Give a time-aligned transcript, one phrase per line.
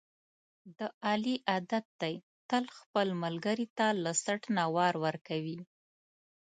[0.77, 2.15] د علي عادت دی،
[2.49, 5.59] تل خپل ملګري ته له څټ نه وار ورکوي.